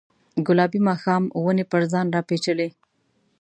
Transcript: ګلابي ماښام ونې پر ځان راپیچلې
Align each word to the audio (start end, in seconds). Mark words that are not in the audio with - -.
ګلابي 0.47 0.79
ماښام 0.89 1.23
ونې 1.43 1.65
پر 1.71 1.81
ځان 1.91 2.07
راپیچلې 2.15 2.67